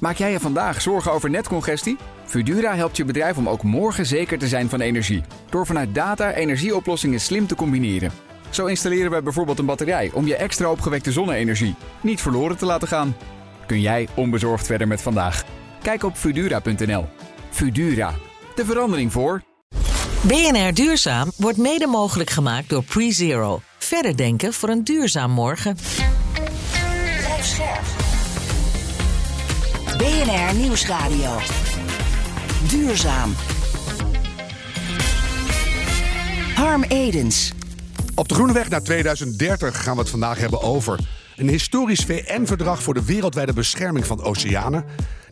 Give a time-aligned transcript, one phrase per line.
[0.00, 1.96] Maak jij je vandaag zorgen over netcongestie?
[2.24, 5.22] Fudura helpt je bedrijf om ook morgen zeker te zijn van energie.
[5.50, 8.12] Door vanuit data energieoplossingen slim te combineren.
[8.50, 12.88] Zo installeren we bijvoorbeeld een batterij om je extra opgewekte zonne-energie niet verloren te laten
[12.88, 13.16] gaan.
[13.66, 15.44] Kun jij onbezorgd verder met vandaag?
[15.82, 17.06] Kijk op Fudura.nl.
[17.50, 18.14] Fudura,
[18.54, 19.42] de verandering voor.
[20.20, 23.60] BNR Duurzaam wordt mede mogelijk gemaakt door PreZero.
[23.78, 25.76] Verder denken voor een duurzaam morgen.
[30.00, 31.38] BNR Nieuwsradio.
[32.68, 33.34] Duurzaam.
[36.54, 37.52] Harm Edens.
[38.14, 40.98] Op de Groene Weg naar 2030 gaan we het vandaag hebben over
[41.36, 44.84] een historisch VN-verdrag voor de wereldwijde bescherming van oceanen,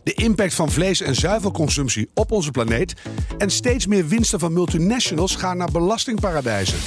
[0.03, 2.93] de impact van vlees- en zuivelconsumptie op onze planeet
[3.37, 6.77] en steeds meer winsten van multinationals gaan naar belastingparadijzen.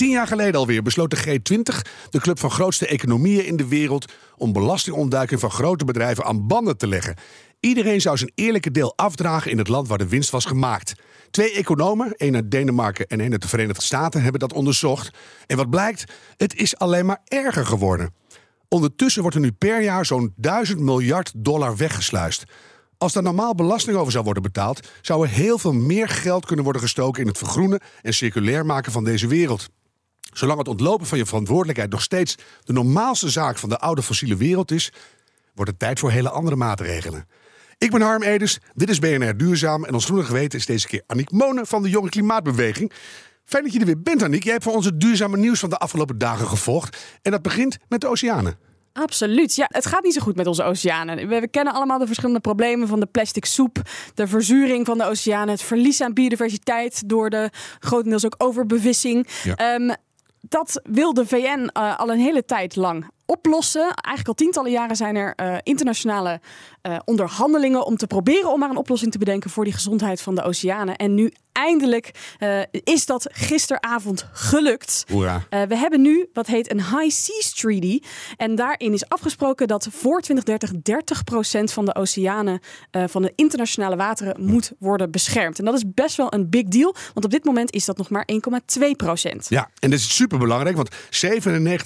[0.00, 4.12] Tien jaar geleden alweer besloot de G20, de club van grootste economieën in de wereld,
[4.36, 7.16] om belastingontduiking van grote bedrijven aan banden te leggen.
[7.60, 10.92] Iedereen zou zijn eerlijke deel afdragen in het land waar de winst was gemaakt.
[11.30, 15.10] Twee economen, één uit Denemarken en één uit de Verenigde Staten, hebben dat onderzocht.
[15.46, 16.04] En wat blijkt?
[16.36, 18.14] Het is alleen maar erger geworden.
[18.68, 22.44] Ondertussen wordt er nu per jaar zo'n 1000 miljard dollar weggesluist.
[22.98, 26.64] Als daar normaal belasting over zou worden betaald, zou er heel veel meer geld kunnen
[26.64, 29.68] worden gestoken in het vergroenen en circulair maken van deze wereld.
[30.32, 34.36] Zolang het ontlopen van je verantwoordelijkheid nog steeds de normaalste zaak van de oude fossiele
[34.36, 34.92] wereld is,
[35.54, 37.26] wordt het tijd voor hele andere maatregelen.
[37.78, 41.02] Ik ben Harm Edens, dit is BNR Duurzaam en ons groene geweten is deze keer
[41.06, 42.92] Annick Monen van de Jonge Klimaatbeweging.
[43.44, 44.42] Fijn dat je er weer bent, Annick.
[44.42, 46.96] Jij hebt voor ons het duurzame nieuws van de afgelopen dagen gevolgd.
[47.22, 48.58] En dat begint met de oceanen.
[48.92, 49.54] Absoluut.
[49.54, 51.28] Ja, het gaat niet zo goed met onze oceanen.
[51.28, 53.82] We, we, kennen allemaal de verschillende problemen van de plastic soep,
[54.14, 59.26] de verzuring van de oceanen, het verlies aan biodiversiteit door de grotendeels ook overbevissing.
[59.42, 59.74] Ja.
[59.74, 59.94] Um,
[60.40, 63.80] dat wil de VN uh, al een hele tijd lang oplossen.
[63.82, 66.40] Eigenlijk al tientallen jaren zijn er uh, internationale
[66.82, 70.34] uh, onderhandelingen om te proberen om maar een oplossing te bedenken voor die gezondheid van
[70.34, 70.96] de oceanen.
[70.96, 75.04] En nu eindelijk uh, is dat gisteravond gelukt.
[75.08, 75.42] Hoera.
[75.50, 78.00] we hebben nu wat heet een High Seas Treaty.
[78.36, 80.72] En daarin is afgesproken dat voor 2030
[81.60, 82.60] 30% van de oceanen
[82.90, 85.58] van de internationale wateren moet worden beschermd.
[85.58, 88.10] En dat is best wel een big deal, want op dit moment is dat nog
[88.10, 88.36] maar 1,2%.
[89.48, 90.96] Ja, en dat is super belangrijk, want 97%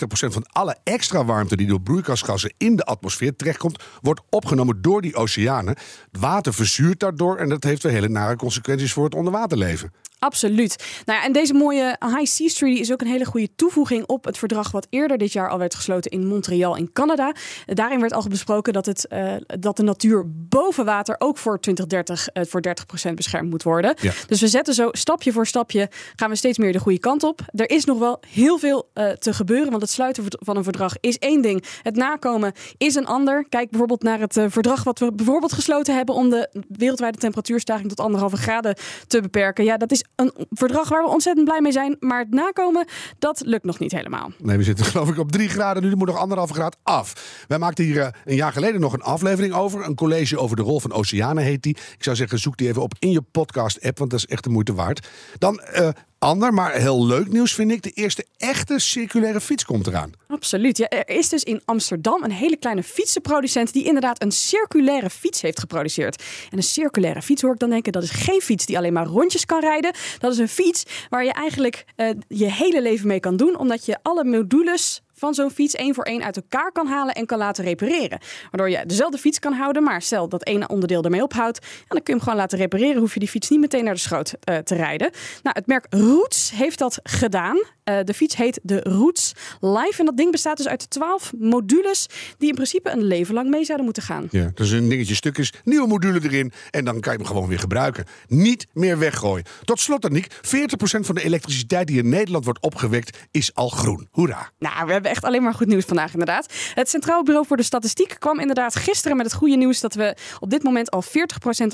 [0.09, 5.15] van alle extra warmte die door broeikasgassen in de atmosfeer terechtkomt, wordt opgenomen door die
[5.15, 5.75] oceanen.
[6.11, 9.93] Het water verzuurt daardoor en dat heeft weer hele nare consequenties voor het onderwaterleven.
[10.25, 10.85] Absoluut.
[11.05, 14.25] Nou ja, en deze mooie High Seas Treaty is ook een hele goede toevoeging op
[14.25, 17.35] het verdrag wat eerder dit jaar al werd gesloten in Montreal in Canada.
[17.67, 22.29] Daarin werd al besproken dat, het, uh, dat de natuur boven water ook voor 2030
[22.33, 22.63] uh, voor
[23.09, 23.97] 30% beschermd moet worden.
[24.01, 24.13] Ja.
[24.27, 27.41] Dus we zetten zo stapje voor stapje gaan we steeds meer de goede kant op.
[27.55, 30.95] Er is nog wel heel veel uh, te gebeuren, want het sluiten van een verdrag
[31.01, 31.65] is één ding.
[31.83, 33.47] Het nakomen is een ander.
[33.49, 38.01] Kijk bijvoorbeeld naar het verdrag wat we bijvoorbeeld gesloten hebben om de wereldwijde temperatuurstijging tot
[38.01, 39.65] anderhalve graden te beperken.
[39.65, 41.97] Ja, dat is een verdrag waar we ontzettend blij mee zijn.
[42.01, 42.87] Maar het nakomen,
[43.19, 44.31] dat lukt nog niet helemaal.
[44.39, 45.83] Nee, we zitten geloof ik op drie graden.
[45.83, 47.45] Nu moet nog anderhalve graad af.
[47.49, 49.85] Wij maakten hier uh, een jaar geleden nog een aflevering over.
[49.85, 51.77] Een college over de rol van oceanen heet die.
[51.97, 53.99] Ik zou zeggen, zoek die even op in je podcast-app.
[53.99, 55.09] Want dat is echt de moeite waard.
[55.39, 55.89] Dan uh,
[56.25, 57.83] ander, maar heel leuk nieuws vind ik.
[57.83, 60.13] De eerste echte circulaire fiets komt eraan.
[60.29, 60.77] Absoluut.
[60.77, 65.43] Ja, er is dus in Amsterdam een hele kleine fietsenproducent die inderdaad een circulaire fiets
[65.43, 66.23] heeft geproduceerd.
[66.51, 69.07] En een circulaire fiets hoor ik dan denken, dat is geen fiets die alleen maar
[69.07, 69.95] rondjes kan rijden.
[70.19, 73.87] Dat is een fiets waar je eigenlijk uh, je hele leven mee kan doen, omdat
[73.87, 77.39] je alle modules van zo'n fiets één voor één uit elkaar kan halen en kan
[77.39, 78.19] laten repareren.
[78.51, 82.03] Waardoor je dezelfde fiets kan houden, maar stel dat ene onderdeel ermee ophoudt, en dan
[82.03, 83.01] kun je hem gewoon laten repareren.
[83.01, 85.11] Hoef je die fiets niet meteen naar de schroot uh, te rijden.
[85.43, 87.57] Nou, het merk Roots heeft dat gedaan.
[87.85, 92.09] Uh, de fiets heet de Roots Live en dat ding bestaat dus uit 12 modules
[92.39, 94.29] die in principe een leven lang mee zouden moeten gaan.
[94.31, 97.59] Ja, dus een dingetje stukjes, nieuwe module erin en dan kan je hem gewoon weer
[97.59, 98.05] gebruiken.
[98.29, 99.45] Niet meer weggooien.
[99.65, 100.39] Tot slot, Aniek, 40%
[100.81, 104.09] van de elektriciteit die in Nederland wordt opgewekt is al groen.
[104.11, 104.51] Hoera!
[104.59, 106.53] Nou, we hebben echt alleen maar goed nieuws vandaag inderdaad.
[106.75, 110.17] Het Centraal Bureau voor de Statistiek kwam inderdaad gisteren met het goede nieuws dat we
[110.41, 111.07] op dit moment al 40%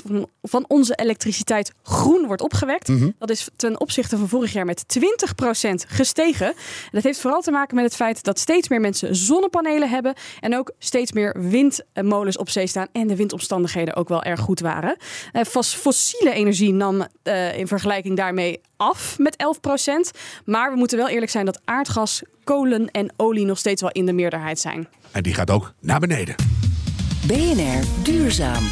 [0.05, 2.87] van, van onze elektriciteit groen wordt opgewekt.
[2.87, 2.97] Mhm.
[2.97, 3.15] Mm -hmm.
[3.19, 6.47] Dat is ten opzichte van vorig jaar met 20% gestegen.
[6.47, 10.13] En dat heeft vooral te maken met het feit dat steeds meer mensen zonnepanelen hebben
[10.39, 14.59] en ook steeds meer windmolens op zee staan en de windomstandigheden ook wel erg goed
[14.59, 14.97] waren.
[15.33, 19.35] Uh, fossiele energie nam uh, in vergelijking daarmee af met
[20.13, 20.19] 11%.
[20.45, 22.21] Maar we moeten wel eerlijk zijn dat aardgas,
[22.51, 24.87] kolen en olie nog steeds wel in de meerderheid zijn.
[25.11, 26.35] En die gaat ook naar beneden.
[27.27, 28.63] BNR Duurzaam.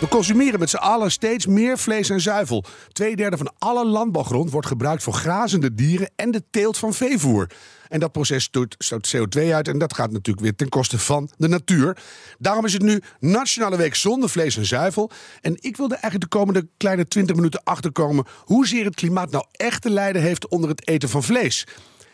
[0.00, 2.64] We consumeren met z'n allen steeds meer vlees en zuivel.
[2.92, 7.50] Tweederde van alle landbouwgrond wordt gebruikt voor grazende dieren en de teelt van veevoer.
[7.88, 11.30] En dat proces stoot, stoot CO2 uit en dat gaat natuurlijk weer ten koste van
[11.36, 11.96] de natuur.
[12.38, 15.10] Daarom is het nu Nationale Week zonder vlees en zuivel.
[15.40, 19.82] En ik wilde eigenlijk de komende kleine 20 minuten achterkomen hoezeer het klimaat nou echt
[19.82, 21.66] te lijden heeft onder het eten van vlees.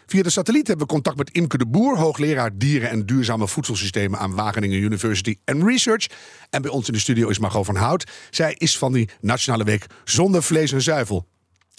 [0.06, 4.18] Via de satelliet hebben we contact met Imke de Boer, hoogleraar dieren en duurzame voedselsystemen
[4.18, 6.06] aan Wageningen University and Research.
[6.50, 8.10] En bij ons in de studio is Margot van Hout.
[8.30, 11.26] Zij is van die Nationale Week zonder vlees en zuivel.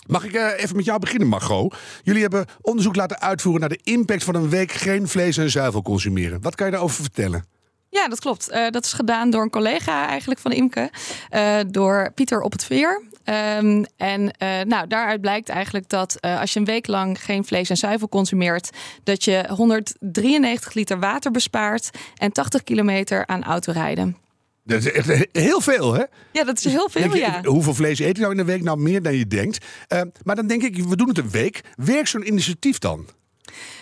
[0.08, 1.76] Mag ik eh, even met jou beginnen, Margot?
[2.04, 5.82] Jullie hebben onderzoek laten uitvoeren naar de impact van een week geen vlees en zuivel
[5.82, 6.42] consumeren.
[6.42, 7.46] Wat kan je daarover vertellen?
[7.94, 8.52] Ja, dat klopt.
[8.52, 10.90] Uh, dat is gedaan door een collega eigenlijk van Imke,
[11.32, 13.02] uh, door Pieter op het Veer.
[13.60, 17.70] Um, en uh, nou, daaruit blijkt eigenlijk dat als je een week lang geen vlees
[17.70, 18.70] en zuivel consumeert,
[19.04, 24.18] dat je 193 liter water bespaart en 80 kilometer aan autorijden.
[24.64, 26.04] Dat is echt heel veel, hè?
[26.32, 27.42] Ja, dat is heel veel, je, ja.
[27.44, 28.64] Hoeveel vlees eet je nou in een week?
[28.64, 29.66] Nou, meer dan je denkt.
[30.24, 31.62] maar dan denk ik, we doen het een week.
[31.76, 33.08] Werkt zo'n initiatief dan?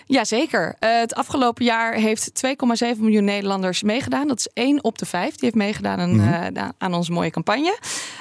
[0.06, 0.76] Jazeker.
[0.80, 4.28] Uh, het afgelopen jaar heeft 2,7 miljoen Nederlanders meegedaan.
[4.28, 5.30] Dat is één op de vijf.
[5.30, 6.58] Die heeft meegedaan aan, mm -hmm.
[6.58, 7.78] uh, aan onze mooie campagne.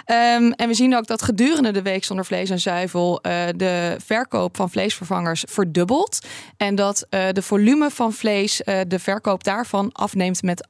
[0.06, 3.96] Um, en we zien ook dat gedurende de week zonder vlees en zuivel uh, de
[4.04, 6.18] verkoop van vleesvervangers verdubbelt.
[6.56, 10.66] En dat de volume van vlees, de verkoop daarvan afneemt met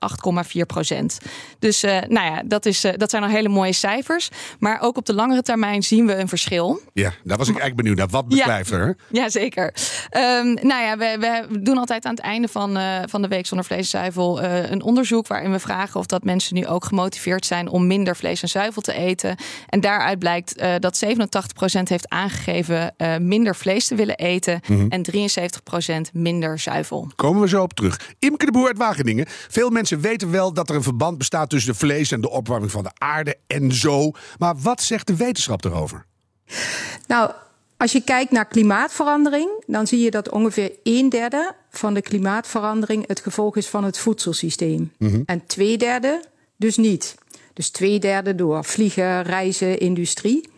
[0.56, 1.18] 8,4 procent.
[1.58, 4.28] Dus nou ja, dat, is, dat zijn al hele mooie cijfers.
[4.58, 6.80] Maar ook op de langere termijn zien we een verschil.
[6.92, 8.08] Ja, daar was ik eigenlijk benieuwd naar.
[8.08, 8.96] Wat blijft ja, er?
[9.10, 9.74] Ja, zeker.
[10.16, 13.46] Um, nou ja, we, we, doen altijd aan het einde van, uh, van de week
[13.46, 16.84] zonder vlees en zuivel uh, een onderzoek waarin we vragen of dat mensen nu ook
[16.84, 19.36] gemotiveerd zijn om minder vlees en zuivel te eten.
[19.68, 21.08] En daaruit blijkt uh, dat 87%
[21.82, 24.90] heeft aangegeven minder vlees te willen eten mm -hmm.
[24.90, 25.30] en
[26.08, 27.10] 73% minder zuivel.
[27.16, 28.00] Komen we zo op terug.
[28.18, 29.26] Imke de Boer uit Wageningen.
[29.28, 32.70] Veel mensen weten wel dat er een verband bestaat tussen de vlees en de opwarming
[32.70, 34.10] van de aarde en zo.
[34.38, 36.06] Maar wat zegt de wetenschap erover?
[37.06, 37.30] Nou,
[37.80, 43.06] als je kijkt naar klimaatverandering, dan zie je dat ongeveer een derde van de klimaatverandering
[43.06, 44.92] het gevolg is van het voedselsysteem.
[44.98, 45.22] Mm -hmm.
[45.26, 46.22] En twee derde
[46.56, 47.14] dus niet.
[47.52, 50.48] Dus twee derde door vliegen, reizen, industrie.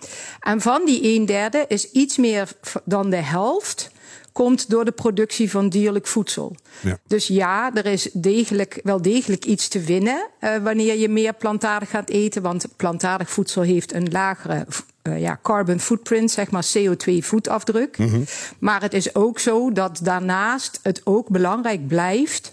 [0.40, 2.48] En van die een derde is iets meer
[2.84, 3.90] dan de helft
[4.32, 6.56] komt door de productie van dierlijk voedsel.
[6.80, 6.98] Ja.
[7.06, 11.90] Dus ja, er is degelijk, wel degelijk iets te winnen uh, wanneer je meer plantaardig
[11.90, 12.42] gaat eten.
[12.42, 14.66] Want plantaardig voedsel heeft een lagere
[15.02, 17.98] uh, ja, carbon footprint, zeg maar CO2-voetafdruk.
[17.98, 18.24] Mm -hmm.
[18.58, 22.50] Maar het is ook zo dat daarnaast het ook belangrijk blijft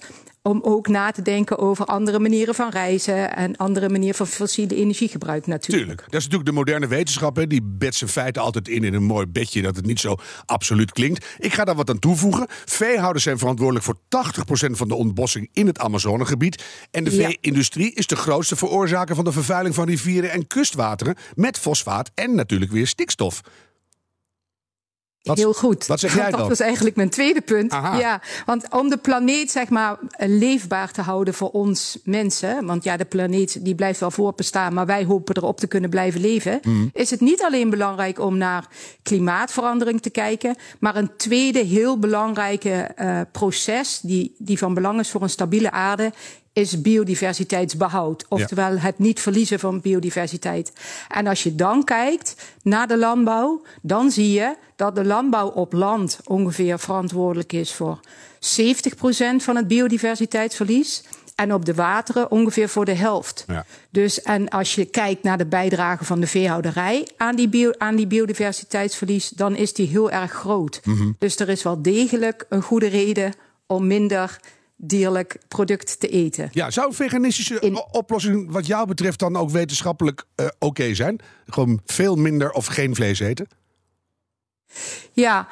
[0.49, 4.75] om ook na te denken over andere manieren van reizen en andere manieren van fossiele
[4.75, 5.81] energiegebruik natuurlijk.
[5.81, 6.01] Tuurlijk.
[6.01, 7.35] Dat is natuurlijk de moderne wetenschap.
[7.35, 7.47] Hè.
[7.47, 10.15] Die zijn feiten altijd in in een mooi bedje dat het niet zo
[10.45, 11.25] absoluut klinkt.
[11.37, 12.47] Ik ga daar wat aan toevoegen.
[12.65, 13.95] Veehouders zijn verantwoordelijk voor
[14.67, 16.63] 80% van de ontbossing in het Amazonegebied.
[16.91, 21.57] En de vee-industrie is de grootste veroorzaker van de vervuiling van rivieren en kustwateren met
[21.59, 23.41] fosfaat en natuurlijk weer stikstof.
[25.23, 25.87] Wat, Heel goed.
[25.87, 26.29] Wat zeg jij?
[26.39, 27.71] Dat was eigenlijk mijn tweede punt.
[27.71, 27.97] Aha.
[27.97, 32.97] Ja, want om de planeet zeg maar leefbaar te houden voor ons mensen, want ja,
[32.97, 36.89] de planeet die blijft wel voortbestaan, maar wij hopen erop te kunnen blijven leven, mm.
[36.93, 38.67] is het niet alleen belangrijk om naar
[39.03, 45.09] klimaatverandering te kijken, maar een tweede heel belangrijke uh, proces die, die van belang is
[45.09, 46.11] voor een stabiele aarde,
[46.53, 48.25] is biodiversiteitsbehoud.
[48.29, 48.79] Oftewel ja.
[48.79, 50.71] het niet verliezen van biodiversiteit.
[51.07, 55.73] En als je dan kijkt naar de landbouw, dan zie je dat de landbouw op
[55.73, 57.99] land ongeveer verantwoordelijk is voor
[58.35, 58.39] 70%
[59.37, 61.03] van het biodiversiteitsverlies.
[61.35, 63.43] En op de wateren ongeveer voor de helft.
[63.47, 63.65] Ja.
[63.89, 67.95] Dus en als je kijkt naar de bijdrage van de veehouderij aan die, bio, aan
[67.95, 70.81] die biodiversiteitsverlies, dan is die heel erg groot.
[70.83, 71.15] Mm -hmm.
[71.19, 73.33] Dus er is wel degelijk een goede reden
[73.67, 74.39] om minder
[74.81, 76.49] dierlijk product te eten.
[76.51, 77.83] Ja, zou veganistische In...
[77.91, 81.19] oplossing wat jou betreft dan ook wetenschappelijk uh, oké okay zijn?
[81.47, 83.47] Gewoon veel minder of geen vlees eten?
[85.11, 85.47] Ja,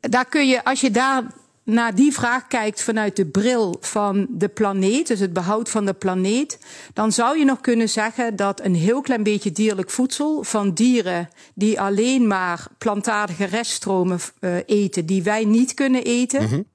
[0.00, 1.22] daar kun je, als je daar
[1.62, 5.92] naar die vraag kijkt vanuit de bril van de planeet, dus het behoud van de
[5.92, 6.58] planeet,
[6.92, 11.28] dan zou je nog kunnen zeggen dat een heel klein beetje dierlijk voedsel van dieren
[11.54, 16.72] die alleen maar plantaardige reststromen uh, eten, die wij niet kunnen eten, mm -hmm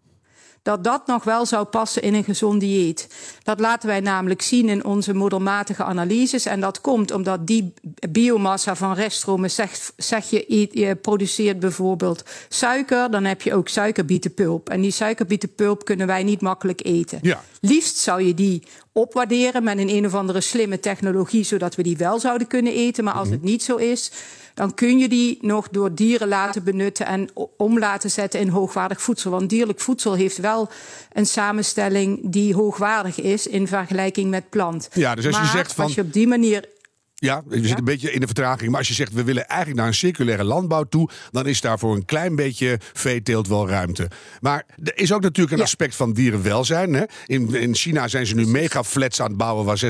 [0.63, 3.07] dat dat nog wel zou passen in een gezond dieet.
[3.43, 6.45] Dat laten wij namelijk zien in onze modelmatige analyses.
[6.45, 7.73] En dat komt omdat die
[8.09, 14.69] biomassa van reststromen, zeg, zeg je, je produceert bijvoorbeeld suiker, dan heb je ook suikerbietenpulp.
[14.69, 17.19] En die suikerbietenpulp kunnen wij niet makkelijk eten.
[17.21, 17.43] Ja.
[17.61, 18.63] Liefst zou je die
[18.99, 23.03] opwaarderen met een een of andere slimme technologie, zodat we die wel zouden kunnen eten.
[23.03, 23.41] Maar als mm -hmm.
[23.41, 24.11] het niet zo is,
[24.53, 29.01] dan kun je die nog door dieren laten benutten en om laten zetten in hoogwaardig
[29.01, 29.31] voedsel.
[29.31, 30.69] Want dierlijk voedsel heeft wel
[31.13, 34.89] een samenstelling die hoogwaardig is in vergelijking met plant.
[34.93, 35.83] Ja, dus als maar je zegt van.
[35.83, 36.65] Als je op die manier
[37.21, 38.69] Ja, je zit een beetje in de vertraging.
[38.69, 41.79] Maar als je zegt we willen eigenlijk naar een circulaire landbouw toe, dan is daar
[41.79, 44.07] voor een klein beetje veeteelt wel ruimte.
[44.39, 46.93] Maar er is ook natuurlijk een aspect van dierenwelzijn.
[46.93, 47.03] Hè?
[47.25, 49.81] In, in China zijn ze nu mega flats aan het bouwen waar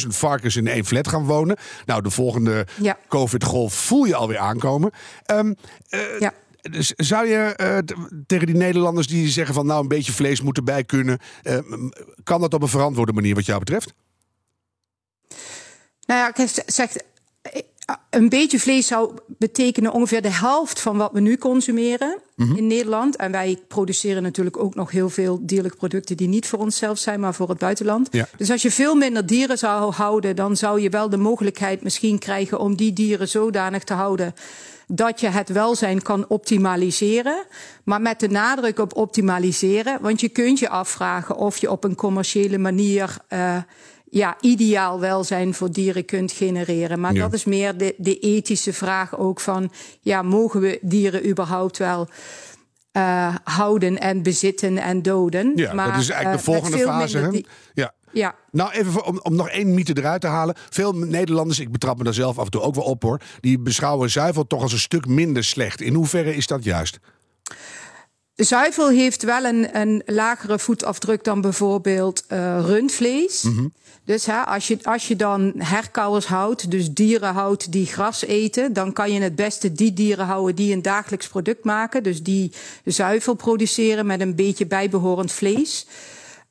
[0.00, 1.56] 650.000 varkens in één flat gaan wonen.
[1.86, 2.98] Nou, de volgende Ja.
[3.08, 4.90] COVID-golf voel je alweer aankomen.
[5.24, 5.52] Ehm,
[5.88, 6.32] eh, Ja.
[6.62, 7.78] dus zou je eh,
[8.26, 11.58] tegen die Nederlanders die zeggen van nou een beetje vlees moet erbij kunnen, eh,
[12.22, 13.92] kan dat op een verantwoorde manier wat jou betreft?
[16.10, 16.90] Nou ja, ik zeg,
[18.10, 23.16] een beetje vlees zou betekenen ongeveer de helft van wat we nu consumeren in Nederland.
[23.16, 27.20] En wij produceren natuurlijk ook nog heel veel dierlijke producten die niet voor onszelf zijn,
[27.20, 28.08] maar voor het buitenland.
[28.10, 28.28] Ja.
[28.36, 32.18] Dus als je veel minder dieren zou houden, dan zou je wel de mogelijkheid misschien
[32.18, 34.34] krijgen om die dieren zodanig te houden
[34.86, 37.44] dat je het welzijn kan optimaliseren.
[37.84, 39.98] Maar met de nadruk op optimaliseren.
[40.00, 43.16] Want je kunt je afvragen of je op een commerciële manier.
[43.28, 43.56] eh,
[44.10, 47.00] ja, ideaal welzijn voor dieren kunt genereren.
[47.00, 47.20] Maar Ja.
[47.20, 49.72] dat is meer de, de ethische vraag ook van...
[50.00, 52.08] ja, mogen we dieren überhaupt wel
[52.92, 55.52] eh, houden en bezitten en doden?
[55.56, 57.44] Ja, maar, dat is eigenlijk de eh, volgende fase.
[57.74, 57.92] Ja.
[58.12, 60.54] Ja, Nou, even voor- om, om nog één mythe eruit te halen.
[60.70, 63.58] Veel Nederlanders, ik betrap me daar zelf af en toe ook wel op hoor, die
[63.58, 65.80] beschouwen zuivel toch als een stuk minder slecht.
[65.80, 66.98] In hoeverre is dat juist?
[68.34, 73.48] Zuivel heeft wel een, een lagere voetafdruk dan bijvoorbeeld eh, rundvlees.
[74.04, 78.72] Dus hè, als, je, als je dan herkauwers houdt, dus dieren houdt die gras eten,
[78.72, 82.02] dan kan je het beste die dieren houden die een dagelijks product maken.
[82.02, 82.52] Dus die
[82.84, 85.86] zuivel produceren met een beetje bijbehorend vlees.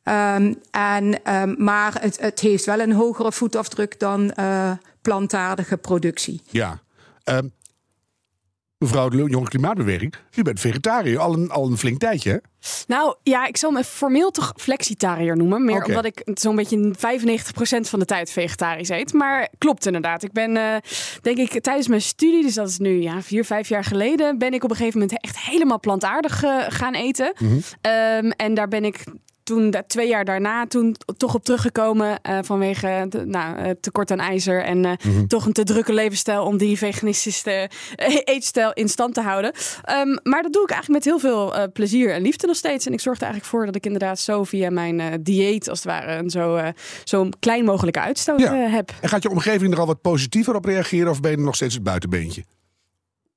[0.03, 6.41] Ehm, en, ehm, maar het, het heeft wel een hogere voetafdruk dan eh, plantaardige productie.
[6.49, 6.79] Ja.
[7.23, 7.47] Ehm,
[8.79, 12.37] mevrouw de Jonge Klimaatbeweging, u bent vegetariër al een, al een flink tijdje, hè?
[12.87, 15.65] Nou ja, ik zal me formeel toch flexitariër noemen.
[15.65, 16.99] Meer omdat ik zo'n beetje 95%
[17.79, 19.13] van de tijd vegetarisch eet.
[19.13, 20.23] Maar klopt inderdaad.
[20.23, 20.75] Ik ben, eh,
[21.21, 24.53] denk ik, tijdens mijn studie, dus dat is nu ja, vier, vijf jaar geleden, ben
[24.53, 27.33] ik op een gegeven moment echt helemaal plantaardig eh, gaan eten.
[27.81, 29.03] Ehm, en daar ben ik
[29.49, 34.19] toen twee jaar daarna toen toch op teruggekomen eh, vanwege de, nou, eh, tekort aan
[34.19, 34.91] ijzer en eh,
[35.27, 37.69] toch een te drukke levensstijl om die veganistische
[38.33, 39.51] eetstijl in stand te houden.
[39.83, 42.85] Ehm, maar dat doe ik eigenlijk met heel veel plezier en liefde nog steeds.
[42.85, 45.87] En ik zorg er eigenlijk voor dat ik inderdaad zo via mijn dieet als het
[45.87, 46.59] ware een zo,
[47.03, 48.53] zo klein mogelijke uitstoot Ja.
[48.53, 48.91] heb.
[49.01, 51.73] En gaat je omgeving er al wat positiever op reageren of ben je nog steeds
[51.73, 52.43] het buitenbeentje?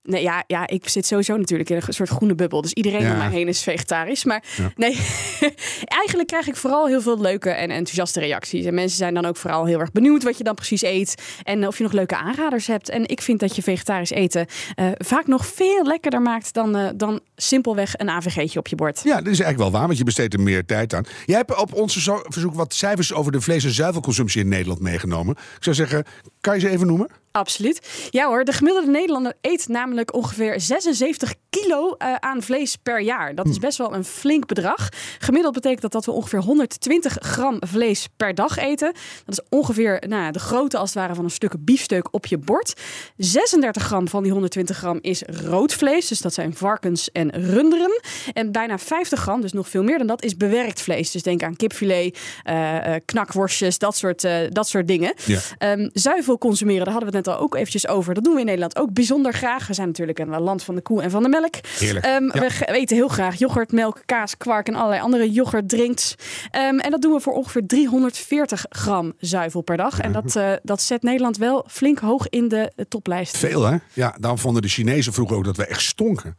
[0.02, 2.60] Nee, ja, ja, ik zit sowieso natuurlijk in een soort groene bubbel.
[2.62, 3.10] Dus iedereen Ja.
[3.12, 4.24] om mij heen is vegetarisch.
[4.24, 4.72] Maar Ja.
[4.76, 4.98] nee,
[6.00, 8.64] eigenlijk krijg ik vooral heel veel leuke en enthousiaste reacties.
[8.64, 11.22] En mensen zijn dan ook vooral heel erg benieuwd wat je dan precies eet.
[11.42, 12.88] En of je nog leuke aanraders hebt.
[12.88, 16.88] En ik vind dat je vegetarisch eten eh, vaak nog veel lekkerder maakt dan, eh,
[16.94, 19.00] dan simpelweg een AVG'tje op je bord.
[19.04, 21.04] Ja, dat is eigenlijk wel waar, want je besteedt er meer tijd aan.
[21.26, 24.80] Jij hebt op onze zo- verzoek wat cijfers over de vlees- en zuivelconsumptie in Nederland
[24.80, 25.34] meegenomen.
[25.56, 26.04] Ik zou zeggen,
[26.42, 27.08] kan je ze even noemen?
[27.32, 28.08] Absoluut.
[28.10, 33.34] Ja hoor, de gemiddelde Nederlander eet namelijk ongeveer 76 kilo eh, aan vlees per jaar.
[33.34, 34.88] Dat is best wel een flink bedrag.
[35.18, 38.92] Gemiddeld betekent dat dat we ongeveer 120 gram vlees per dag eten.
[39.24, 42.38] Dat is ongeveer nou, de grootte als het ware van een stuk biefstuk op je
[42.38, 42.80] bord.
[43.16, 46.08] 36 gram van die 120 gram is rood vlees.
[46.08, 48.00] Dus dat zijn varkens en runderen.
[48.32, 51.10] En bijna 50 gram, dus nog veel meer dan dat, is bewerkt vlees.
[51.10, 55.14] Dus denk aan kipfilet, eh, eh, knakworstjes, dat soort, dat soort dingen.
[55.24, 55.38] Ja.
[55.58, 58.14] Ehm, zuivel consumeren, daar hadden we het net al ook eventjes over.
[58.14, 59.66] Dat doen we in Nederland ook bijzonder graag.
[59.66, 61.54] We zijn natuurlijk een land van de koe en van de melk.
[61.78, 62.04] Heerlijk.
[62.04, 62.30] Ehm, Ja.
[62.48, 66.14] We eten heel graag yoghurt, melk, kaas, kwark en allerlei andere yoghurtdrinks.
[66.50, 70.00] Ehm en dat doen we voor ongeveer 340 gram zuivel per dag.
[70.00, 73.36] En dat, eh, dat zet Nederland wel flink hoog in de toplijst.
[73.36, 73.76] Veel, hè?
[73.92, 76.36] Ja, daarom vonden de Chinezen vroeger ook dat we echt stonken.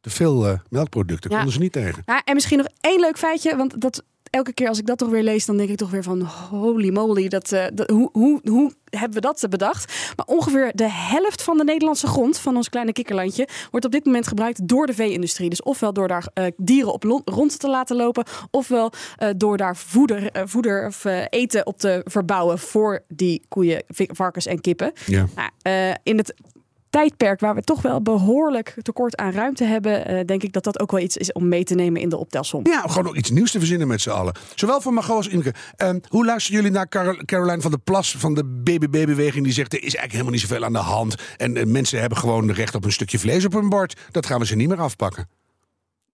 [0.00, 1.36] Te veel eh, melkproducten Ja.
[1.36, 2.02] konden ze niet tegen.
[2.06, 4.02] Ja, en misschien nog één leuk feitje, want dat
[4.34, 6.92] elke keer als ik dat toch weer lees, dan denk ik toch weer van holy
[6.92, 10.12] moly, dat, eh, dat, hoe, hoe, hoe hebben we dat bedacht?
[10.16, 14.04] Maar ongeveer de helft van de Nederlandse grond van ons kleine kikkerlandje wordt op dit
[14.04, 15.48] moment gebruikt door de vee-industrie.
[15.48, 19.76] Dus ofwel door daar eh, dieren op rond te laten lopen, ofwel eh, door daar
[19.76, 24.92] voeder, voeder of eten op te verbouwen voor die koeien, varkens en kippen.
[25.06, 25.26] Ja.
[25.34, 26.34] Nou, in het
[26.94, 30.80] tijdperk waar we toch wel behoorlijk tekort aan ruimte hebben, eh, denk ik dat dat
[30.80, 32.66] ook wel iets is om mee te nemen in de optelsom.
[32.66, 34.34] Ja, gewoon ook iets nieuws te verzinnen met z'n allen.
[34.54, 35.54] Zowel voor Margot als Imke.
[35.76, 39.44] Ehm, hoe luisteren jullie naar Carol- Caroline van der Plas van de BBB-beweging?
[39.44, 41.14] Die zegt er is eigenlijk helemaal niet zoveel aan de hand.
[41.36, 44.00] En mensen hebben gewoon recht op een stukje vlees op hun bord.
[44.10, 45.28] Dat gaan we ze niet meer afpakken.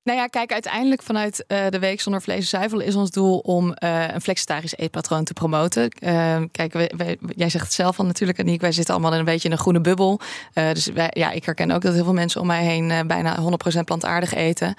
[0.05, 3.39] Nou ja, kijk, uiteindelijk vanuit eh, de Week Zonder Vlees en Zuivel is ons doel
[3.39, 5.89] om eh, een flexitarisch eetpatroon te promoten.
[5.89, 9.19] Eh, kijk, wij- wij- jij zegt het zelf al natuurlijk, Aniek, wij zitten allemaal in
[9.19, 10.21] een beetje in een groene bubbel.
[10.53, 13.39] Eh, dus wij, ja, ik herken ook dat heel veel mensen om mij heen bijna
[13.41, 14.75] 100% plantaardig eten.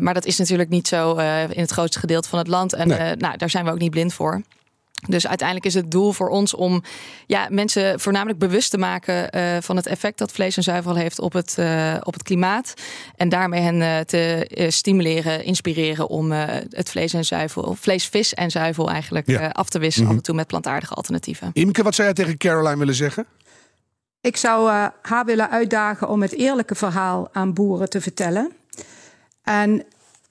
[0.00, 1.12] Maar dat is natuurlijk niet zo
[1.48, 2.72] in het grootste gedeelte van het land.
[2.72, 3.16] En Nee.
[3.16, 4.42] nou, daar zijn we ook niet blind voor.
[5.08, 6.82] Dus uiteindelijk is het doel voor ons om
[7.26, 11.18] ja, mensen voornamelijk bewust te maken uh, van het effect dat vlees en zuivel heeft
[11.18, 12.74] op het, uh, op het klimaat.
[13.16, 16.30] En daarmee hen uh, te stimuleren, inspireren om
[16.70, 19.48] het vlees en zuivel, vlees, vis en zuivel eigenlijk ja.
[19.48, 20.20] af te wisselen mm -hmm.
[20.20, 21.50] af en toe met plantaardige alternatieven.
[21.52, 23.26] Imke, wat zou jij tegen Caroline willen zeggen?
[24.20, 24.70] Ik zou
[25.02, 28.52] haar willen uitdagen om het eerlijke verhaal aan boeren te vertellen.
[29.42, 29.84] En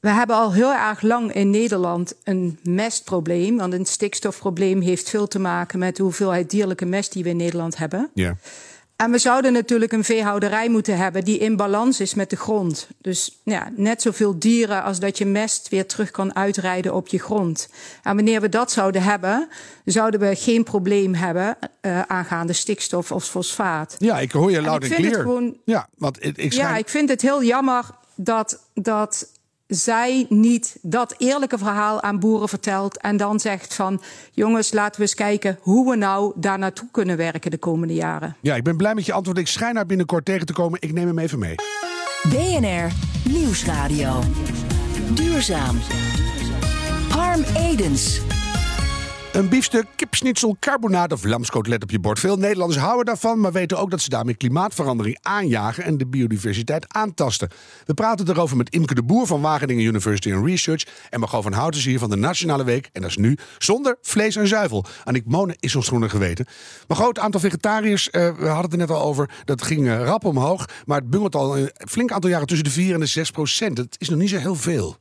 [0.06, 3.58] we hebben al heel erg lang in Nederland een mestprobleem.
[3.58, 7.38] Want een stikstofprobleem heeft veel te maken met de hoeveelheid dierlijke mest die we in
[7.38, 8.10] Nederland hebben.
[8.14, 8.36] Ja.
[8.96, 12.88] En we zouden natuurlijk een veehouderij moeten hebben die in balans is met de grond.
[13.02, 17.20] Dus ja, net zoveel dieren als dat je mest weer terug kan uitrijden op je
[17.20, 17.70] grond.
[18.04, 19.48] En wanneer we dat zouden hebben,
[19.86, 23.96] zouden we geen probleem hebben uh, aangaande stikstof of fosfaat.
[24.00, 25.22] Ja, ik hoor je luid en, clear.
[25.22, 26.68] Gewoon, ja, want ik, ik schijn...
[26.68, 27.86] ja, ik vind het heel jammer
[28.16, 29.28] dat, dat
[29.68, 35.02] zij niet dat eerlijke verhaal aan boeren vertelt en dan zegt van jongens, laten we
[35.02, 38.36] eens kijken hoe we nou daar naartoe kunnen werken de komende jaren.
[38.42, 39.38] Ja, ik ben blij met je antwoord.
[39.38, 40.82] Ik schijn haar binnenkort tegen te komen.
[40.82, 41.56] Ik neem hem even mee.
[42.30, 42.92] BNR
[43.30, 44.20] Nieuwsradio.
[45.14, 45.78] Duurzaam.
[47.10, 48.35] Harm Edens.
[49.36, 52.20] Een biefstuk, kipsnitzel, carbonaat of lamskotelet op je bord.
[52.20, 56.86] Veel Nederlanders houden daarvan, maar weten ook dat ze daarmee klimaatverandering aanjagen en de biodiversiteit
[56.88, 57.50] aantasten.
[57.86, 61.54] We praten erover met Imke de Boer van Wageningen University and Research en Margot van
[61.54, 62.90] Houten hier van de Nationale Week.
[62.94, 64.86] En dat is nu zonder vlees en zuivel.
[65.04, 66.46] Annick Monen is ons groene geweten.
[66.88, 70.04] Maar groot aantal vegetariërs, uh, we hadden het er net al over, dat ging uh,
[70.04, 70.66] rap omhoog.
[70.86, 73.76] Maar het bungelt al een flink aantal jaren tussen de 4 en de 6 procent.
[73.76, 74.98] Dat is nog niet zo heel veel.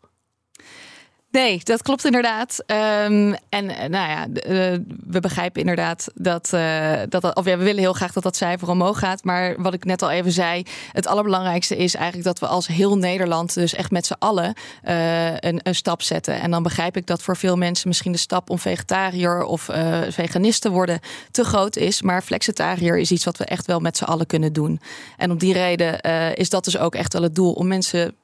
[1.35, 2.65] Nee, dat klopt inderdaad.
[2.67, 7.81] Um, en nou ja, uh, we begrijpen inderdaad dat, uh, dat, of ja, we willen
[7.81, 9.25] heel graag dat dat cijfer omhoog gaat.
[9.25, 10.63] Maar wat ik net al even zei,
[10.93, 15.61] het allerbelangrijkste is eigenlijk dat we als heel Nederland, dus echt met z'n allen, een,
[15.63, 16.41] een, stap zetten.
[16.41, 19.63] En dan begrijp ik dat voor veel mensen misschien de stap om vegetariër of
[20.09, 21.01] veganist te worden
[21.31, 22.03] te groot is.
[22.03, 24.81] Maar flexitariër is iets wat we echt wel met z'n allen kunnen doen.
[25.17, 26.01] En om die reden
[26.37, 28.15] is dat dus ook echt wel het doel om mensen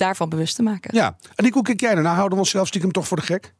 [0.00, 0.94] daarvan bewust te maken.
[0.94, 3.54] Ja, en die hoe kijk jij Nou Houden we onszelf stiekem toch voor de gek?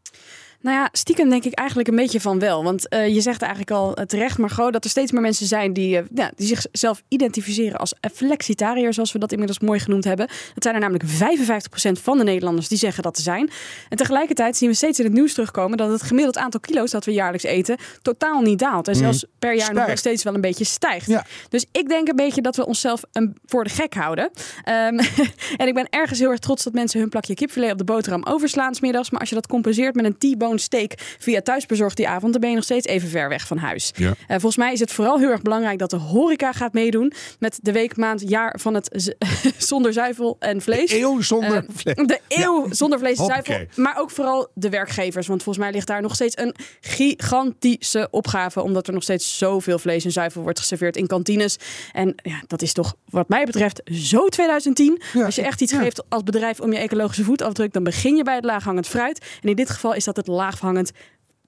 [0.62, 2.64] Nou ja, stiekem denk ik eigenlijk een beetje van wel.
[2.64, 5.97] Want uh, je zegt eigenlijk al terecht, Margot, dat er steeds meer mensen zijn die,
[5.97, 10.26] uh, ja, die zichzelf identificeren als flexitariër, zoals we dat inmiddels mooi genoemd hebben.
[10.26, 13.50] Dat zijn er namelijk 55% van de Nederlanders die zeggen dat te zijn.
[13.89, 17.04] En tegelijkertijd zien we steeds in het nieuws terugkomen dat het gemiddeld aantal kilo's dat
[17.04, 18.89] we jaarlijks eten totaal niet daalt.
[18.89, 19.30] En zelfs mm.
[19.39, 21.06] per jaar nog steeds wel een beetje stijgt.
[21.06, 21.26] Ja.
[21.49, 24.25] Dus ik denk een beetje dat we onszelf een, voor de gek houden.
[24.25, 24.99] Um,
[25.61, 28.25] en ik ben ergens heel erg trots dat mensen hun plakje kipfilet op de boterham
[28.25, 29.11] overslaan smiddags.
[29.11, 32.50] Maar als je dat compenseert met een T-bone steek via thuisbezorgd die avond, dan ben
[32.50, 33.93] je nog steeds even ver weg van huis.
[33.95, 34.06] Ja.
[34.06, 37.58] Uh, volgens mij is het vooral heel erg belangrijk dat de horeca gaat meedoen met
[37.63, 39.15] de week, maand, jaar van het
[39.58, 40.91] zonder zuivel en vlees.
[40.91, 41.95] De eeuw zonder uh, vlees.
[41.95, 42.75] De eeuw ja.
[42.75, 43.67] zonder vlees en zuivel.
[43.75, 45.26] Maar ook vooral de werkgevers.
[45.26, 48.63] Want volgens mij ligt daar nog steeds een gigantische opgave.
[48.63, 51.56] Omdat er nog steeds zoveel vlees en zuivel wordt geserveerd in kantines.
[51.93, 55.00] En ja, dat is toch wat mij betreft zo 2010.
[55.13, 55.25] Ja.
[55.25, 58.34] Als je echt iets geeft als bedrijf om je ecologische voetafdruk, dan begin je bij
[58.34, 59.26] het laaghangend fruit.
[59.43, 60.93] En in dit geval is dat het laaghangend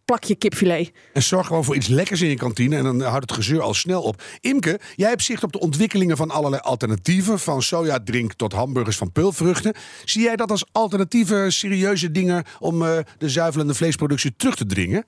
[0.05, 0.93] plakje kipfilet.
[1.13, 3.75] En zorg gewoon voor iets lekkers in je kantine en dan houdt het gezeur al
[3.75, 4.23] snel op.
[4.41, 9.13] Imke, jij hebt zicht op de ontwikkelingen van allerlei alternatieven, van sojadrink tot hamburgers van
[9.13, 9.75] peulvruchten.
[10.05, 15.05] Zie jij dat als alternatieve serieuze dingen om uh, de zuivelende vleesproductie terug te dringen?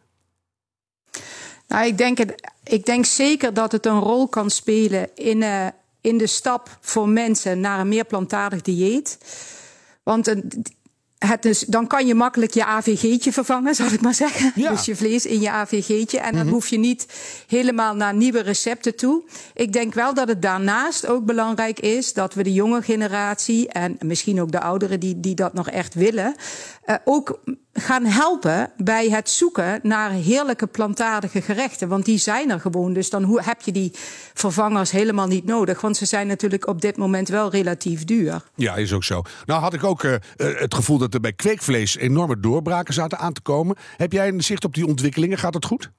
[1.68, 5.66] Nou, ik denk, het, ik denk zeker dat het een rol kan spelen in, uh,
[6.00, 9.18] in de stap voor mensen naar een meer plantaardig dieet.
[10.02, 10.64] Want een,
[11.26, 14.52] het is, dan kan je makkelijk je AVG'tje vervangen, zal ik maar zeggen.
[14.54, 14.70] Ja.
[14.70, 16.18] Dus je vlees in je AVG'tje.
[16.18, 16.52] En dan mm -hmm.
[16.52, 17.06] hoef je niet
[17.46, 19.22] helemaal naar nieuwe recepten toe.
[19.54, 23.96] Ik denk wel dat het daarnaast ook belangrijk is dat we de jonge generatie en
[24.00, 26.34] misschien ook de ouderen die, die dat nog echt willen,
[26.86, 27.40] uh, ook
[27.74, 31.88] gaan helpen bij het zoeken naar heerlijke plantaardige gerechten.
[31.88, 32.92] Want die zijn er gewoon.
[32.92, 33.90] Dus dan heb je die
[34.34, 35.80] vervangers helemaal niet nodig.
[35.80, 38.42] Want ze zijn natuurlijk op dit moment wel relatief duur.
[38.54, 39.22] Ja, is ook zo.
[39.44, 43.32] Nou had ik ook uh, het gevoel dat er bij kweekvlees enorme doorbraken zaten aan
[43.32, 43.76] te komen.
[43.96, 45.38] Heb jij een zicht op die ontwikkelingen?
[45.38, 45.90] Gaat het goed?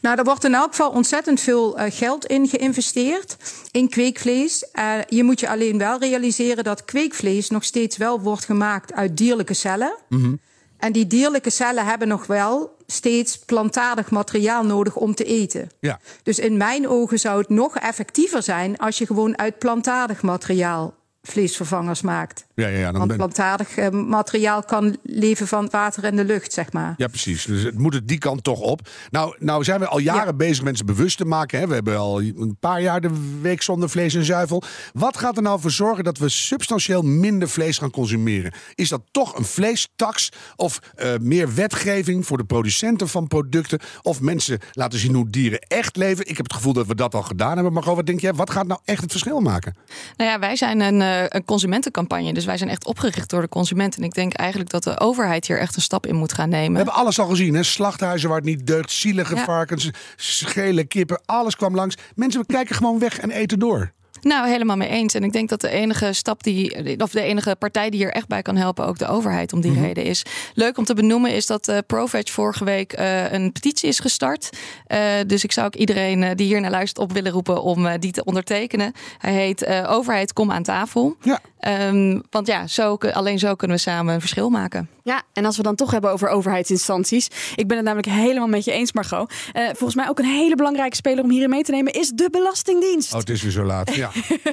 [0.00, 3.36] Nou, er wordt in elk geval ontzettend veel uh, geld in geïnvesteerd
[3.70, 4.68] in kweekvlees.
[4.74, 9.16] Uh, je moet je alleen wel realiseren dat kweekvlees nog steeds wel wordt gemaakt uit
[9.16, 9.96] dierlijke cellen.
[10.08, 10.40] Mm -hmm.
[10.78, 15.68] En die dierlijke cellen hebben nog wel steeds plantaardig materiaal nodig om te eten.
[15.80, 16.00] Ja.
[16.22, 20.94] Dus in mijn ogen zou het nog effectiever zijn als je gewoon uit plantaardig materiaal
[21.22, 22.45] vleesvervangers maakt.
[22.56, 26.16] Ja, ja, ja, dan Want ben- plantaardig eh, materiaal kan leven van het water en
[26.16, 26.94] de lucht, zeg maar.
[26.96, 27.44] Ja, precies.
[27.44, 28.88] Dus het moet het die kant toch op.
[29.10, 31.58] Nou, nou zijn we al jaren bezig mensen bewust te maken.
[31.58, 31.66] Hè.
[31.66, 34.62] We hebben al een paar jaar de week zonder vlees en zuivel.
[34.92, 38.52] Wat gaat er nou voor zorgen dat we substantieel minder vlees gaan consumeren?
[38.74, 43.78] Is dat toch een vleestax of eh, meer wetgeving voor de producenten van producten?
[44.02, 46.28] Of mensen laten zien hoe dieren echt leven?
[46.28, 47.72] Ik heb het gevoel dat we dat al gedaan hebben.
[47.72, 49.74] Maar wat denk jij, wat gaat nou echt het verschil maken?
[50.16, 52.32] Nou ja, wij zijn een, eh, een consumentencampagne.
[52.32, 53.96] Dus wij zijn echt opgericht door de consument.
[53.96, 56.70] En ik denk eigenlijk dat de overheid hier echt een stap in moet gaan nemen.
[56.70, 57.54] We hebben alles al gezien.
[57.54, 57.62] Hè?
[57.62, 58.90] Slachthuizen waar het niet deugt.
[58.90, 59.44] Zielige Ja.
[59.44, 61.20] varkens, schele kippen.
[61.24, 61.96] Alles kwam langs.
[62.14, 63.92] Mensen kijken gewoon weg en eten door.
[64.20, 65.14] Nou, helemaal mee eens.
[65.14, 68.28] En ik denk dat de enige stap die, of de enige partij die hier echt
[68.28, 69.82] bij kan helpen, ook de overheid om die Mhm.
[69.82, 70.22] reden is.
[70.54, 74.50] Leuk om te benoemen is dat uh, ProVeg vorige week uh, een petitie is gestart.
[74.88, 77.86] Uh, dus ik zou ook iedereen uh, die hier naar luistert op willen roepen om
[77.86, 78.92] uh, die te ondertekenen.
[79.18, 81.16] Hij heet uh, Overheid Kom aan tafel.
[81.22, 81.40] Ja.
[81.88, 84.88] Um, want ja, zo, alleen zo kunnen we samen een verschil maken.
[85.02, 87.28] Ja, en als we dan toch hebben over overheidsinstanties.
[87.54, 89.32] Ik ben het namelijk helemaal met je eens, Margot.
[89.54, 92.28] Uh, volgens mij ook een hele belangrijke speler om hierin mee te nemen is de
[92.30, 93.12] Belastingdienst.
[93.12, 93.94] Oh, het is weer zo laat.
[93.94, 94.05] Ja.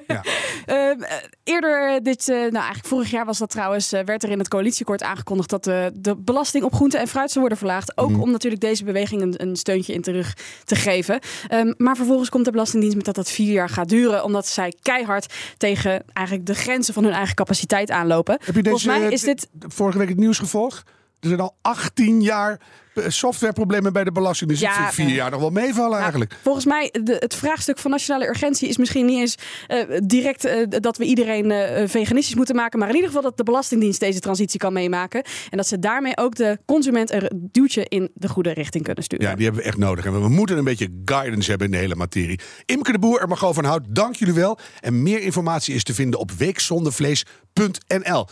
[0.07, 0.23] Ja.
[0.65, 1.05] Uh,
[1.53, 4.47] eerder dit, uh, nou eigenlijk vorig jaar was dat trouwens, uh, werd er in het
[4.47, 7.97] coalitieakkoord aangekondigd dat de, de belasting op groente en fruit zou worden verlaagd.
[7.97, 8.21] Ook mm.
[8.21, 11.19] om natuurlijk deze beweging een, een, steuntje in terug te geven.
[11.51, 14.73] Um, maar vervolgens komt de Belastingdienst met dat dat vier jaar gaat duren, omdat zij
[14.81, 18.37] keihard tegen eigenlijk de grenzen van hun eigen capaciteit aanlopen.
[18.43, 20.83] Heb je deze, Volgens mij is dit vorige week het nieuws gevolgd?
[21.23, 22.59] Er zijn al 18 jaar
[23.07, 24.49] softwareproblemen bij de belasting.
[24.49, 26.37] Dus Ja, vier jaar nog wel meevallen Nou, eigenlijk.
[26.41, 30.65] Volgens mij, de, het vraagstuk van nationale urgentie is misschien niet eens uh, direct uh,
[30.67, 32.79] dat we iedereen uh, veganistisch moeten maken.
[32.79, 35.23] Maar in ieder geval dat de Belastingdienst deze transitie kan meemaken.
[35.49, 39.27] En dat ze daarmee ook de consument een duwtje in de goede richting kunnen sturen.
[39.27, 40.05] Ja, die hebben we echt nodig.
[40.05, 42.39] En we moeten een beetje guidance hebben in de hele materie.
[42.65, 44.59] Imke de Boer en Margot van Hout, dank jullie wel.
[44.79, 48.27] En meer informatie is te vinden op weekzondevlees.nl.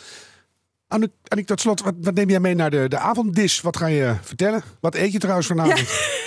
[0.88, 3.62] Annick, Annick, tot slot, wat, wat, neem jij mee naar de, de avonddis?
[3.62, 4.64] Wat ga je vertellen?
[4.80, 5.80] Wat eet je trouwens vanavond?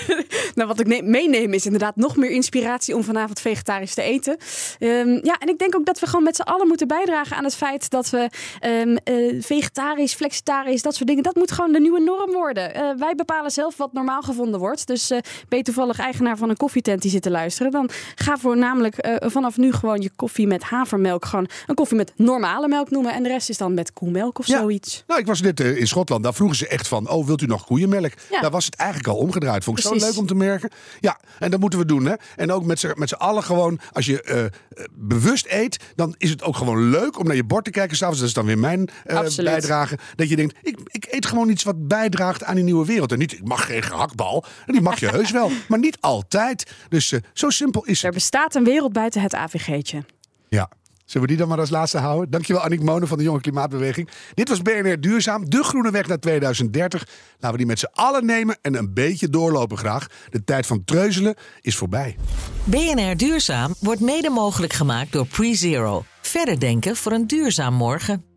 [0.06, 0.22] Ja.
[0.54, 4.36] nou, wat ik meeneem is inderdaad nog meer inspiratie om vanavond vegetarisch te eten.
[4.78, 7.44] Um, ja, en ik denk ook dat we gewoon met z'n allen moeten bijdragen aan
[7.44, 8.30] het feit dat we
[8.66, 12.76] um, uh, vegetarisch, flexitarisch, dat soort dingen, dat moet gewoon de nieuwe norm worden.
[12.76, 14.86] Uh, wij bepalen zelf wat normaal gevonden wordt.
[14.86, 18.36] Dus uh, ben je toevallig eigenaar van een koffietent die zit te luisteren, dan ga
[18.36, 23.12] voornamelijk vanaf nu gewoon je koffie met havermelk gewoon een koffie met normale melk noemen.
[23.12, 24.58] En de rest is dan met koemelk of ja.
[24.58, 24.93] zoiets.
[25.06, 26.22] Nou, ik was net in Schotland.
[26.22, 28.12] Daar vroegen ze echt van, oh, wilt u nog koeienmelk?
[28.30, 28.40] Ja.
[28.40, 29.64] Daar was het eigenlijk al omgedraaid.
[29.64, 30.02] Vond ik Precies.
[30.02, 30.70] zo leuk om te merken.
[31.00, 32.04] Ja, en dat moeten we doen.
[32.04, 32.14] Hè?
[32.36, 36.56] En ook met z'n allen gewoon, als je uh, bewust eet, dan is het ook
[36.56, 37.96] gewoon leuk om naar je bord te kijken.
[37.96, 39.98] S'avonds, dat is dan weer mijn uh, bijdrage.
[40.16, 43.12] Dat je denkt, ik, ik eet gewoon iets wat bijdraagt aan die nieuwe wereld.
[43.12, 44.44] En niet, ik mag geen gehaktbal.
[44.66, 45.50] En die mag je heus wel.
[45.68, 46.70] Maar niet altijd.
[46.88, 48.04] Dus zo simpel is het.
[48.04, 50.04] Er bestaat een wereld buiten het AVG'tje.
[50.48, 50.70] Ja.
[51.04, 52.30] Zullen we die dan maar als laatste houden?
[52.30, 54.08] Dankjewel Annick Monen van de Jonge Klimaatbeweging.
[54.34, 57.06] Dit was BNR Duurzaam, de groene weg naar 2030.
[57.32, 60.06] Laten we die met z'n allen nemen en een beetje doorlopen graag.
[60.30, 62.16] De tijd van treuzelen is voorbij.
[62.64, 66.04] BNR Duurzaam wordt mede mogelijk gemaakt door PreZero.
[66.20, 68.33] Verder denken voor een duurzaam morgen.